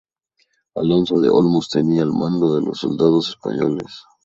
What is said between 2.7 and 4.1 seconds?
soldados españoles.